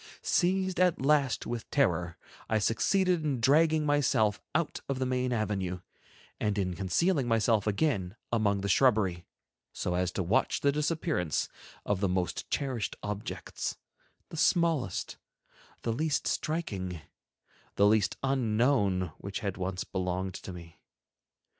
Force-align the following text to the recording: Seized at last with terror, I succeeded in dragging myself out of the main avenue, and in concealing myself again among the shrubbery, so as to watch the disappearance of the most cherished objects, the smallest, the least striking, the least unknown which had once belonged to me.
Seized 0.23 0.79
at 0.79 0.99
last 0.99 1.45
with 1.45 1.69
terror, 1.69 2.17
I 2.49 2.57
succeeded 2.57 3.23
in 3.23 3.39
dragging 3.39 3.85
myself 3.85 4.41
out 4.55 4.79
of 4.89 4.97
the 4.97 5.05
main 5.05 5.31
avenue, 5.31 5.81
and 6.39 6.57
in 6.57 6.73
concealing 6.73 7.27
myself 7.27 7.67
again 7.67 8.15
among 8.33 8.61
the 8.61 8.67
shrubbery, 8.67 9.27
so 9.73 9.93
as 9.93 10.11
to 10.13 10.23
watch 10.23 10.61
the 10.61 10.71
disappearance 10.71 11.49
of 11.85 11.99
the 11.99 12.09
most 12.09 12.49
cherished 12.49 12.95
objects, 13.03 13.77
the 14.29 14.37
smallest, 14.37 15.17
the 15.83 15.93
least 15.93 16.25
striking, 16.25 17.01
the 17.75 17.85
least 17.85 18.17
unknown 18.23 19.11
which 19.19 19.41
had 19.41 19.55
once 19.55 19.83
belonged 19.83 20.33
to 20.33 20.51
me. 20.51 20.79